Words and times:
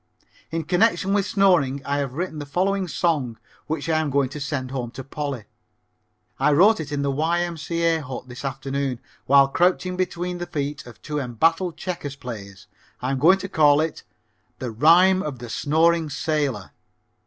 In 0.49 0.63
connection 0.63 1.13
with 1.13 1.27
snoring 1.27 1.79
I 1.85 1.97
have 1.97 2.15
written 2.15 2.39
the 2.39 2.47
following 2.47 2.87
song 2.87 3.37
which 3.67 3.87
I 3.87 3.99
am 3.99 4.09
going 4.09 4.29
to 4.29 4.39
send 4.41 4.71
home 4.71 4.89
to 4.97 5.03
Polly. 5.03 5.43
I 6.39 6.53
wrote 6.53 6.79
it 6.79 6.91
in 6.91 7.03
the 7.03 7.11
Y.M.C.A. 7.11 8.01
Hut 8.01 8.27
this 8.27 8.43
afternoon 8.43 8.99
while 9.27 9.47
crouching 9.47 9.95
between 9.95 10.39
the 10.39 10.47
feet 10.47 10.87
of 10.87 10.99
two 11.03 11.19
embattled 11.19 11.77
checker 11.77 12.09
players. 12.19 12.65
I'm 12.99 13.19
going 13.19 13.37
to 13.37 13.47
call 13.47 13.79
it 13.79 14.01
"The 14.57 14.71
Rhyme 14.71 15.21
of 15.21 15.37
the 15.37 15.49
Snoring 15.49 16.09
Sailor." 16.09 16.71